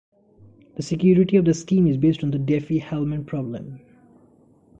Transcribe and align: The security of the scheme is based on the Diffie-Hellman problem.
The 0.77 0.81
security 0.81 1.37
of 1.37 1.45
the 1.45 1.53
scheme 1.53 1.85
is 1.85 1.95
based 1.95 2.23
on 2.23 2.31
the 2.31 2.39
Diffie-Hellman 2.39 3.27
problem. 3.27 3.81